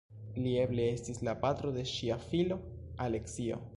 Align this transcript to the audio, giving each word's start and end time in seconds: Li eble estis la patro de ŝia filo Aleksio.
Li 0.45 0.53
eble 0.61 0.87
estis 0.93 1.21
la 1.27 1.35
patro 1.43 1.73
de 1.75 1.83
ŝia 1.93 2.17
filo 2.25 2.59
Aleksio. 3.07 3.63